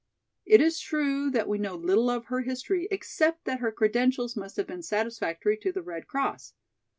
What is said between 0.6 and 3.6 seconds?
is true that we know little of her history except that